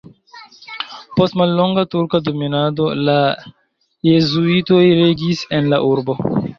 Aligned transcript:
Post 1.17 1.37
mallonga 1.41 1.83
turka 1.91 2.21
dominado 2.31 2.89
la 3.05 3.19
jezuitoj 4.11 4.85
regis 5.05 5.49
en 5.61 5.75
la 5.75 5.87
urbo. 5.95 6.23